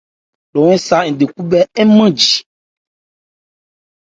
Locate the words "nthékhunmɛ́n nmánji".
1.13-2.35